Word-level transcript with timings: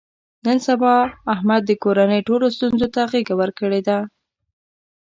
نن 0.45 0.57
سبا 0.67 0.93
احمد 1.33 1.61
د 1.65 1.71
کورنۍ 1.83 2.21
ټولو 2.27 2.45
ستونزو 2.55 2.87
ته 2.95 3.01
غېږه 3.11 3.35
ورکړې 3.41 3.81
ده. 3.87 3.97